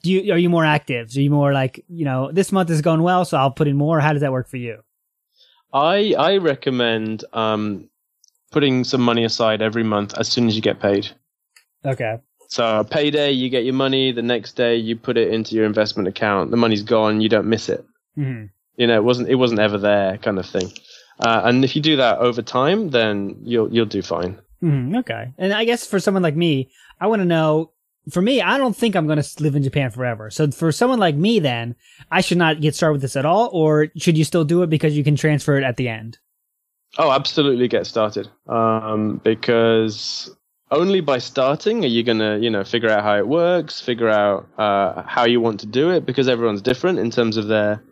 [0.02, 1.10] do you are you more active?
[1.16, 3.76] Are you more like you know this month is going well, so I'll put in
[3.76, 4.00] more?
[4.00, 4.80] How does that work for you?
[5.72, 7.90] I I recommend um,
[8.50, 11.08] putting some money aside every month as soon as you get paid.
[11.84, 12.18] Okay.
[12.48, 14.10] So payday, you get your money.
[14.10, 16.50] The next day, you put it into your investment account.
[16.50, 17.20] The money's gone.
[17.20, 17.84] You don't miss it.
[18.14, 18.44] hmm
[18.76, 20.72] You know, it wasn't it wasn't ever there, kind of thing.
[21.20, 24.38] Uh, and if you do that over time, then you'll you'll do fine.
[24.60, 25.32] hmm Okay.
[25.36, 27.72] And I guess for someone like me, I want to know.
[28.10, 30.30] For me, I don't think I'm going to live in Japan forever.
[30.30, 31.76] So for someone like me, then
[32.10, 34.70] I should not get started with this at all, or should you still do it
[34.70, 36.16] because you can transfer it at the end?
[36.96, 38.28] Oh, absolutely, get started.
[38.46, 40.34] Um, because
[40.70, 44.48] only by starting are you gonna, you know, figure out how it works, figure out
[44.58, 46.06] uh, how you want to do it.
[46.06, 47.82] Because everyone's different in terms of their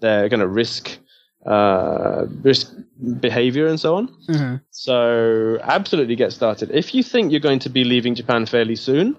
[0.00, 0.98] their kind of risk
[1.46, 2.72] uh, risk
[3.20, 4.08] behavior and so on.
[4.28, 4.56] Mm-hmm.
[4.70, 6.70] So absolutely get started.
[6.72, 9.16] If you think you're going to be leaving Japan fairly soon,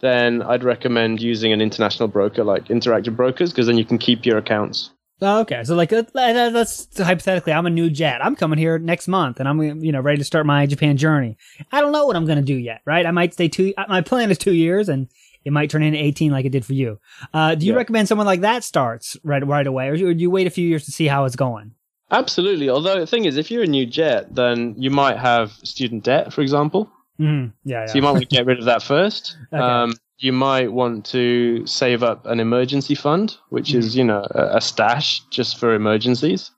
[0.00, 4.26] then I'd recommend using an international broker like Interactive Brokers because then you can keep
[4.26, 4.90] your accounts.
[5.22, 5.62] Oh, okay.
[5.64, 8.24] So like, let- let's hypothetically, I'm a new jet.
[8.24, 11.36] I'm coming here next month, and I'm you know ready to start my Japan journey.
[11.72, 13.06] I don't know what I'm going to do yet, right?
[13.06, 13.72] I might stay two.
[13.78, 15.08] uh, My plan is two years, and
[15.44, 16.98] it might turn into 18 like it did for you.
[17.32, 17.76] Uh, do you Yeah.
[17.78, 20.84] recommend someone like that starts right right away, or do you wait a few years
[20.86, 21.72] to see how it's going?
[22.10, 22.68] Absolutely.
[22.68, 26.32] Although the thing is, if you're a new jet, then you might have student debt,
[26.32, 26.90] for example.
[27.20, 27.50] Mm-hmm.
[27.64, 27.86] Yeah, yeah.
[27.86, 29.36] So you might want to get rid of that first.
[29.52, 29.62] Okay.
[29.62, 34.56] Um, you might want to save up an emergency fund, which is, you know, a,
[34.56, 36.50] a stash just for emergencies,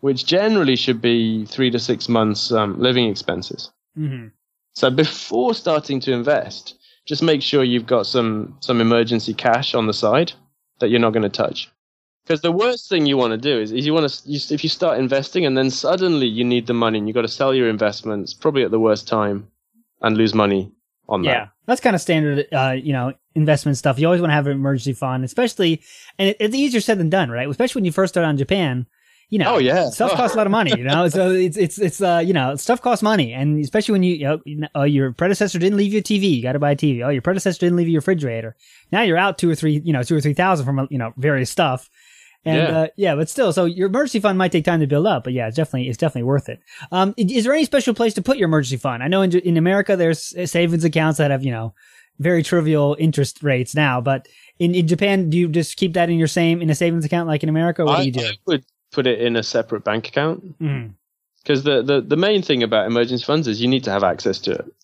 [0.00, 3.70] which generally should be three to six months um, living expenses.
[3.94, 4.28] hmm
[4.74, 9.86] So before starting to invest, just make sure you've got some some emergency cash on
[9.86, 10.32] the side
[10.80, 11.70] that you're not going to touch.
[12.24, 14.62] Because the worst thing you want to do is, is you want to you, if
[14.62, 17.54] you start investing and then suddenly you need the money and you've got to sell
[17.54, 19.48] your investments probably at the worst time
[20.02, 20.70] and lose money
[21.10, 23.98] on Yeah, that's kind of standard, uh, you know, investment stuff.
[23.98, 25.82] You always want to have an emergency fund, especially,
[26.18, 27.48] and it, it's easier said than done, right?
[27.48, 28.86] Especially when you first start on Japan.
[29.32, 29.90] you know, Oh, yeah.
[29.90, 30.16] stuff Oh.
[30.16, 31.06] costs a lot of money, you know.
[31.08, 34.24] So it's it's it's uh you know stuff costs money, and especially when you, you
[34.24, 36.72] know, you know, oh your predecessor didn't leave you a TV, you got to buy
[36.72, 37.04] a TV.
[37.06, 38.56] Oh, your predecessor didn't leave you a refrigerator.
[38.90, 41.12] Now you're out two or three, you know, two or three thousand from you know
[41.16, 41.88] various stuff.
[42.44, 42.78] And Yeah.
[42.78, 45.32] uh, yeah, but still, so your emergency fund might take time to build up, but
[45.34, 46.60] yeah, it's definitely it's definitely worth it.
[46.90, 49.02] Um, is there any special place to put your emergency fund?
[49.02, 51.74] I know in in America there's savings accounts that have you know
[52.18, 54.26] very trivial interest rates now, but
[54.58, 57.28] in, in Japan, do you just keep that in your same in a savings account
[57.28, 57.84] like in America?
[57.84, 58.20] What I, do you do?
[58.20, 60.58] I would put it in a separate bank account
[61.42, 64.38] because the, the, the main thing about emergency funds is you need to have access
[64.40, 64.74] to it.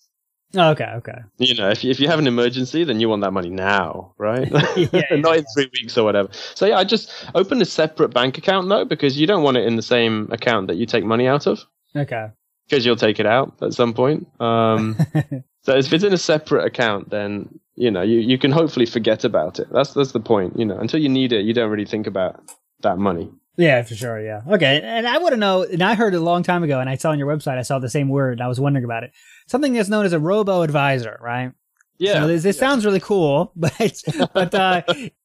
[0.55, 1.17] Oh, okay, okay.
[1.39, 4.13] You know, if you, if you have an emergency, then you want that money now,
[4.17, 4.49] right?
[4.77, 6.29] Yeah, yeah, Not in three weeks or whatever.
[6.55, 9.65] So yeah, I just open a separate bank account though, because you don't want it
[9.65, 11.59] in the same account that you take money out of,
[11.95, 12.27] Okay.
[12.67, 14.27] because you'll take it out at some point.
[14.39, 14.95] Um,
[15.63, 19.25] so if it's in a separate account, then you know you, you can hopefully forget
[19.25, 19.67] about it.
[19.71, 20.57] That's that's the point.
[20.57, 22.41] You know, until you need it, you don't really think about
[22.81, 23.29] that money.
[23.57, 24.21] Yeah, for sure.
[24.21, 24.41] Yeah.
[24.47, 24.79] Okay.
[24.83, 27.09] And I want to know, and I heard a long time ago, and I saw
[27.09, 29.11] on your website, I saw the same word, and I was wondering about it.
[29.47, 31.51] Something that's known as a robo advisor, right?
[31.97, 32.21] Yeah.
[32.21, 34.83] So this, this sounds really cool, but but uh,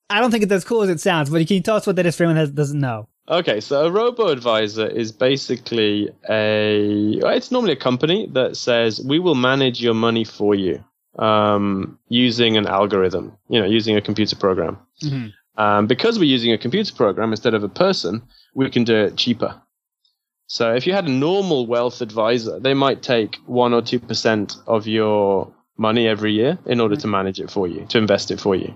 [0.09, 1.29] I don't think it's as cool as it sounds.
[1.29, 3.09] But can you tell us what that is for anyone that doesn't know?
[3.29, 7.19] Okay, so a robo advisor is basically a.
[7.37, 10.83] It's normally a company that says we will manage your money for you
[11.19, 13.37] um, using an algorithm.
[13.49, 14.79] You know, using a computer program.
[15.05, 15.29] Mm-hmm.
[15.57, 18.23] Um, because we're using a computer program instead of a person,
[18.55, 19.61] we can do it cheaper.
[20.47, 24.57] So if you had a normal wealth advisor, they might take one or two percent
[24.67, 28.41] of your money every year in order to manage it for you, to invest it
[28.41, 28.75] for you.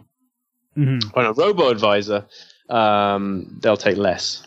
[0.76, 1.18] Mm-hmm.
[1.18, 2.24] On a robo advisor,
[2.68, 4.46] um, they'll take less,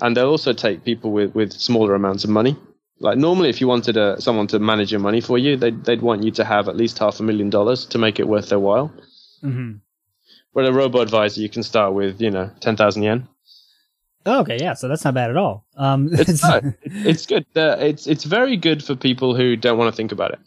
[0.00, 2.56] and they'll also take people with, with smaller amounts of money.
[3.00, 6.02] Like normally, if you wanted a, someone to manage your money for you, they'd they'd
[6.02, 8.58] want you to have at least half a million dollars to make it worth their
[8.58, 8.90] while.
[9.42, 9.78] Mm-hmm.
[10.56, 13.28] With a robo advisor, you can start with you know ten thousand yen.
[14.24, 14.56] Oh, okay.
[14.58, 14.72] Yeah.
[14.72, 15.66] So that's not bad at all.
[15.76, 16.42] Um, It's
[16.84, 17.44] it's good.
[17.54, 20.38] Uh, it's it's very good for people who don't want to think about it.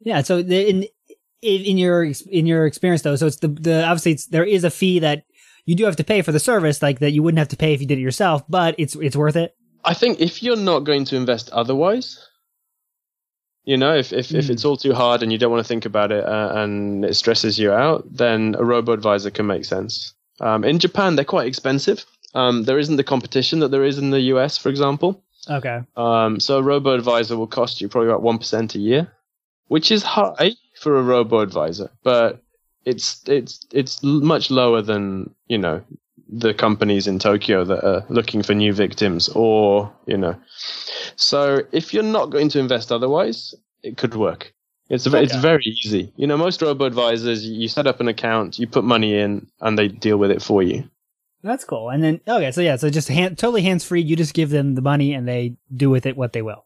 [0.00, 0.22] Yeah.
[0.22, 0.88] So in
[1.40, 4.70] in your in your experience though, so it's the the obviously it's, there is a
[4.70, 5.22] fee that
[5.66, 7.72] you do have to pay for the service, like that you wouldn't have to pay
[7.74, 9.54] if you did it yourself, but it's it's worth it.
[9.84, 12.27] I think if you're not going to invest otherwise,
[13.64, 14.50] you know, if if, if Mm.
[14.50, 17.14] it's all too hard and you don't want to think about it uh, and it
[17.14, 20.14] stresses you out, then a robo advisor can make sense.
[20.40, 22.04] Um, in Japan, they're quite expensive.
[22.34, 25.22] Um, there isn't the competition that there is in the US, for example.
[25.50, 25.80] Okay.
[25.96, 29.10] Um, so a robo advisor will cost you probably about one percent a year,
[29.68, 32.42] which is high for a robo advisor, but
[32.84, 35.82] it's it's it's much lower than you know
[36.28, 40.36] the companies in Tokyo that are looking for new victims, or you know.
[41.16, 44.52] So if you're not going to invest otherwise, it could work.
[44.90, 45.42] It's a, it's Okay.
[45.42, 46.12] very easy.
[46.16, 49.78] You know, most robo advisors, you set up an account, you put money in, and
[49.78, 50.88] they deal with it for you.
[51.42, 51.90] That's cool.
[51.90, 54.00] And then okay, so yeah, so just hand, totally hands free.
[54.00, 56.64] You just give them the money and they do with it what they will.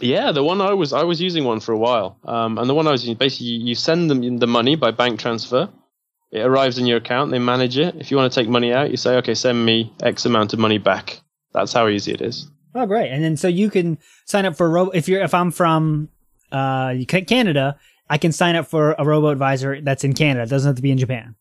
[0.00, 2.74] Yeah, the one I was I was using one for a while, um, and the
[2.74, 5.68] one I was using basically you send them the money by bank transfer.
[6.30, 7.30] It arrives in your account.
[7.30, 7.94] They manage it.
[7.96, 10.58] If you want to take money out, you say, "Okay, send me X amount of
[10.58, 11.20] money back."
[11.54, 12.48] That's how easy it is.
[12.74, 13.10] Oh, great!
[13.10, 14.90] And then so you can sign up for a robo.
[14.90, 16.08] If you're if I'm from
[16.52, 17.78] uh Canada,
[18.10, 20.42] I can sign up for a robo advisor that's in Canada.
[20.42, 21.34] It doesn't have to be in Japan.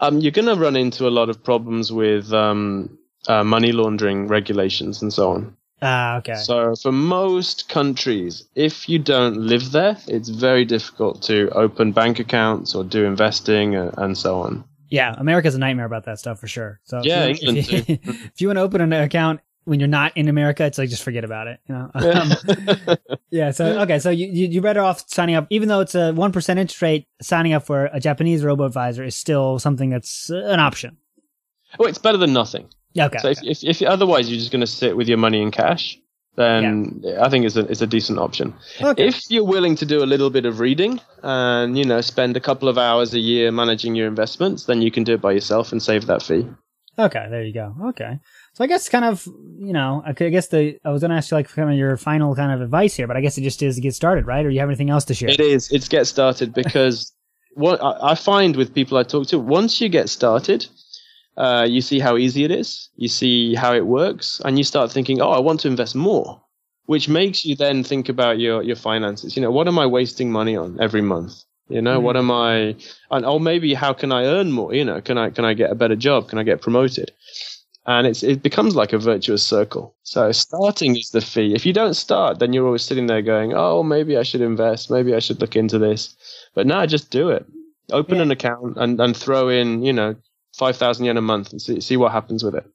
[0.00, 4.26] Um, you're going to run into a lot of problems with um, uh, money laundering
[4.26, 5.56] regulations and so on.
[5.82, 6.34] Ah, okay.
[6.36, 12.18] So, for most countries, if you don't live there, it's very difficult to open bank
[12.20, 14.64] accounts or do investing and, and so on.
[14.90, 16.80] yeah, America's a nightmare about that stuff for sure.
[16.84, 19.78] So if Yeah, you- England if you, if you want to open an account when
[19.80, 21.60] you're not in America, it's like just forget about it.
[21.68, 21.90] You know.
[21.94, 22.96] Um,
[23.30, 23.50] yeah.
[23.52, 23.98] So okay.
[24.00, 26.82] So you you you're better off signing up, even though it's a one percent interest
[26.82, 27.06] rate.
[27.20, 30.96] Signing up for a Japanese robo advisor is still something that's an option.
[31.78, 32.68] well, it's better than nothing.
[32.94, 33.06] Yeah.
[33.06, 33.18] Okay.
[33.18, 35.98] So if, if, if otherwise you're just going to sit with your money in cash,
[36.36, 38.54] then I think it's a, it's a decent option.
[38.80, 39.06] okay.
[39.06, 42.40] If you're willing to do a little bit of reading and you know spend a
[42.40, 45.72] couple of hours a year managing your investments, then you can do it by yourself
[45.72, 46.46] and save that fee.
[46.98, 47.74] Okay, there you go.
[47.88, 48.18] Okay.
[48.54, 49.26] So I guess kind of,
[49.58, 51.96] you know, I guess the I was going to ask you like kind of your
[51.96, 54.44] final kind of advice here, but I guess it just is to get started, right?
[54.44, 55.30] Or you have anything else to share?
[55.30, 55.72] It is.
[55.72, 57.12] It's get started because
[57.54, 60.66] what I find with people I talk to, once you get started,
[61.36, 62.88] uh, you see how easy it is.
[62.96, 66.40] You see how it works, and you start thinking, "Oh, I want to invest more,"
[66.86, 69.36] which makes you then think about your your finances.
[69.36, 71.44] You know, what am I wasting money on every month?
[71.68, 72.76] You know, what am I?
[73.10, 74.74] And oh, maybe how can I earn more?
[74.74, 76.28] You know, can I can I get a better job?
[76.28, 77.12] Can I get promoted?
[77.86, 79.94] And it's it becomes like a virtuous circle.
[80.02, 81.54] So starting is the fee.
[81.54, 84.90] If you don't start, then you're always sitting there going, "Oh, maybe I should invest.
[84.90, 86.14] Maybe I should look into this."
[86.54, 87.44] But now, just do it.
[87.90, 88.22] Open Yeah.
[88.22, 90.14] an account and and throw in, you know,
[90.56, 92.66] five thousand yen a month and see see what happens with it.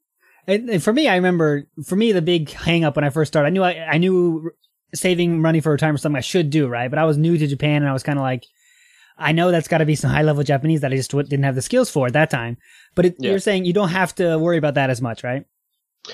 [0.48, 3.48] And, for me, I remember for me the big hang up when I first started.
[3.48, 4.52] I knew I, I knew
[4.96, 6.90] saving money for retirement was something I should do, right?
[6.90, 8.46] But I was new to Japan and I was kind of like,
[9.18, 11.56] I know that's got to be some high level Japanese that I just didn't have
[11.56, 12.58] the skills for at that time.
[12.96, 13.32] But it, yeah.
[13.32, 15.46] you're saying you don't have to worry about that as much, right?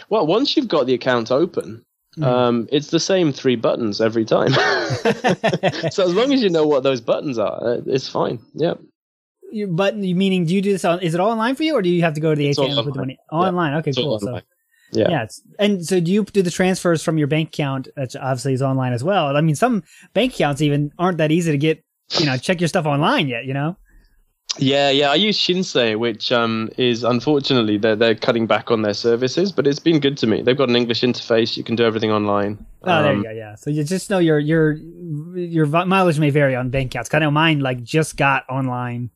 [0.10, 1.86] Well, once you've got the account open,
[2.18, 2.24] mm.
[2.24, 4.52] um, it's the same three buttons every time.
[5.92, 8.40] so as long as you know what those buttons are, uh, it's fine.
[8.54, 8.76] Yeah.
[9.70, 11.00] But meaning, do you do this on?
[11.02, 12.78] Is it all online for you, or do you have to go to the ATM
[12.78, 13.74] and put the money online?
[13.74, 13.80] Yeah.
[13.80, 14.20] Okay, it's cool.
[14.20, 14.40] So,
[14.92, 15.10] yeah.
[15.10, 15.28] yeah
[15.60, 18.94] and so do you do the transfers from your bank account, which obviously is online
[18.94, 19.36] as well?
[19.36, 21.84] I mean, some bank accounts even aren't that easy to get.
[22.20, 23.46] You know, check your stuff online yet.
[23.46, 23.78] You know.
[24.60, 25.10] Yeah, yeah.
[25.10, 29.66] I use Shinsei, which um, is unfortunately they're they're cutting back on their services, but
[29.66, 30.42] it's been good to me.
[30.42, 31.58] They've got an English interface.
[31.58, 32.64] You can do everything online.
[32.84, 33.32] Oh, um, there you um, go.
[33.32, 33.56] Yeah.
[33.56, 34.74] So you just know your your
[35.36, 37.12] your mileage may vary on bank accounts.
[37.14, 39.10] I know mine like just got online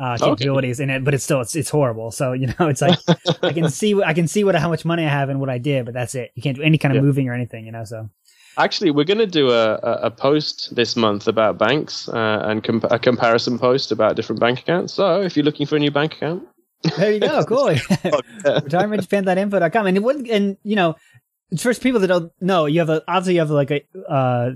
[0.00, 0.84] uh, capabilities okay.
[0.84, 2.10] in it, but it's still it's it's horrible.
[2.10, 2.98] So you know, it's like
[3.42, 5.58] I can see I can see what how much money I have and what I
[5.58, 6.30] did, but that's it.
[6.34, 7.06] You can't do any kind of yeah.
[7.06, 7.66] moving or anything.
[7.66, 8.08] You know, so.
[8.58, 12.84] Actually, we're going to do a, a post this month about banks uh, and comp-
[12.90, 14.92] a comparison post about different bank accounts.
[14.92, 16.46] So if you're looking for a new bank account,
[16.96, 17.44] there you go.
[17.46, 17.68] Cool.
[17.68, 19.86] RetirementJapan.info.com.
[19.86, 20.96] And it would, and you know,
[21.58, 24.52] for people that don't know, you have a, obviously you have like a, uh,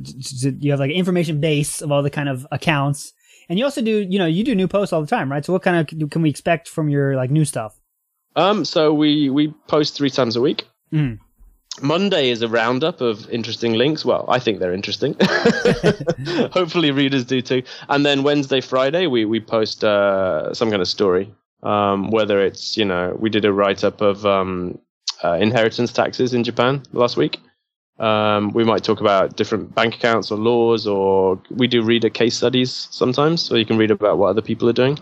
[0.60, 3.12] you have like an information base of all the kind of accounts.
[3.48, 5.44] And you also do, you know, you do new posts all the time, right?
[5.44, 7.78] So what kind of can we expect from your like new stuff?
[8.34, 10.66] Um, so we, we post three times a week.
[10.92, 11.18] Mm.
[11.82, 14.04] Monday is a roundup of interesting links.
[14.04, 15.14] Well, I think they're interesting.
[16.52, 17.62] Hopefully, readers do too.
[17.88, 21.32] And then Wednesday, Friday, we we post uh, some kind of story.
[21.62, 24.78] Um, whether it's you know we did a write up of um,
[25.22, 27.40] uh, inheritance taxes in Japan last week.
[27.98, 32.36] Um, we might talk about different bank accounts or laws, or we do reader case
[32.36, 34.98] studies sometimes, so you can read about what other people are doing.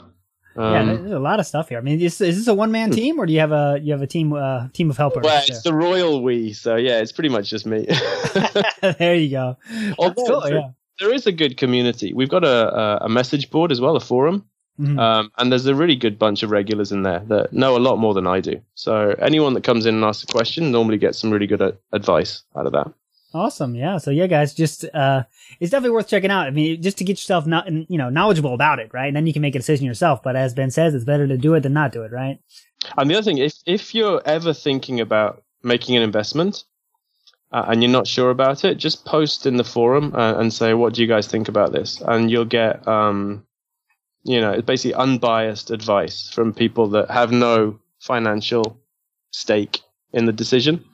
[0.56, 1.78] Um, yeah, there's a lot of stuff here.
[1.78, 2.94] I mean, is, is this a one man hmm.
[2.94, 5.24] team or do you have a you have a team uh, team of helpers?
[5.24, 7.86] Well, it's the royal we, so yeah, it's pretty much just me.
[8.98, 9.56] there you go.
[9.98, 10.68] Although cool, there, yeah.
[11.00, 12.12] there is a good community.
[12.12, 14.98] We've got a, a message board as well, a forum, mm-hmm.
[14.98, 17.96] um, and there's a really good bunch of regulars in there that know a lot
[17.98, 18.60] more than I do.
[18.74, 21.72] So anyone that comes in and asks a question normally gets some really good uh,
[21.92, 22.92] advice out of that.
[23.34, 23.74] Awesome.
[23.74, 23.98] Yeah.
[23.98, 25.24] So yeah, guys, just, uh,
[25.58, 26.46] it's definitely worth checking out.
[26.46, 29.08] I mean, just to get yourself not, you know, knowledgeable about it, right?
[29.08, 30.22] And then you can make a decision yourself.
[30.22, 32.38] But as Ben says, it's better to do it than not do it, right?
[32.96, 36.64] And the other thing, if, if you're ever thinking about making an investment,
[37.50, 40.74] uh, and you're not sure about it, just post in the forum uh, and say,
[40.74, 43.46] "What do you guys think about this?" And you'll get, um,
[44.24, 48.80] you know, it's basically unbiased advice from people that have no financial
[49.30, 49.80] stake
[50.12, 50.84] in the decision.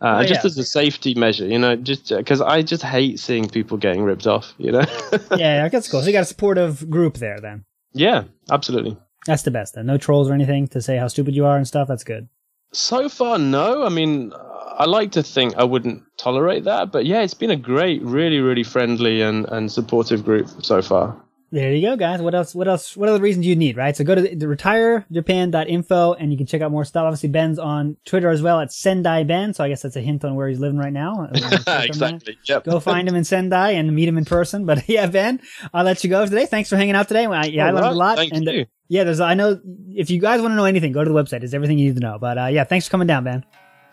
[0.00, 0.46] Uh, oh, just yeah.
[0.46, 4.26] as a safety measure, you know, just because I just hate seeing people getting ripped
[4.26, 4.84] off, you know.
[5.36, 6.02] yeah, that's cool.
[6.02, 7.64] So you got a supportive group there, then.
[7.94, 8.98] Yeah, absolutely.
[9.24, 9.74] That's the best.
[9.74, 11.88] Then no trolls or anything to say how stupid you are and stuff.
[11.88, 12.28] That's good.
[12.72, 13.86] So far, no.
[13.86, 17.56] I mean, I like to think I wouldn't tolerate that, but yeah, it's been a
[17.56, 21.16] great, really, really friendly and and supportive group so far.
[21.56, 22.20] There you go, guys.
[22.20, 22.54] What else?
[22.54, 22.94] What else?
[22.98, 23.96] What other reasons you need, right?
[23.96, 27.04] So go to the, the retirejapan.info and you can check out more stuff.
[27.04, 29.54] Obviously, Ben's on Twitter as well at Sendai Ben.
[29.54, 31.30] So I guess that's a hint on where he's living right now.
[31.66, 32.36] exactly.
[32.44, 32.64] Yep.
[32.64, 34.66] Go find him in Sendai and meet him in person.
[34.66, 35.40] But yeah, Ben,
[35.72, 36.44] I'll let you go today.
[36.44, 37.24] Thanks for hanging out today.
[37.24, 37.92] I, yeah, All I learned right.
[37.92, 38.18] a lot.
[38.18, 38.60] Thank and uh, you.
[38.60, 39.20] Uh, yeah, there's.
[39.20, 39.58] I know
[39.94, 41.42] if you guys want to know anything, go to the website.
[41.42, 42.18] It's everything you need to know.
[42.20, 43.46] But uh, yeah, thanks for coming down, Ben.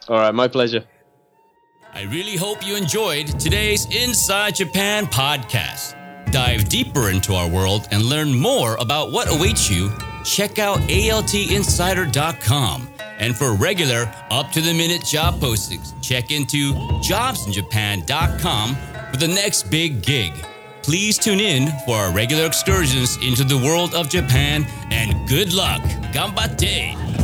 [0.09, 0.83] All right, my pleasure.
[1.93, 5.95] I really hope you enjoyed today's Inside Japan podcast
[6.33, 9.91] dive deeper into our world and learn more about what awaits you,
[10.25, 12.89] check out altinsider.com.
[13.19, 18.75] And for regular, up to the minute job postings, check into jobsinjapan.com
[19.11, 20.33] for the next big gig.
[20.81, 25.83] Please tune in for our regular excursions into the world of Japan and good luck.
[26.11, 27.22] Ganbatte!